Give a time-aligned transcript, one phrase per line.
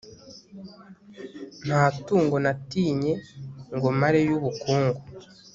[1.65, 3.13] nta tungo natinye
[3.75, 5.01] ngo mareyo ubukungu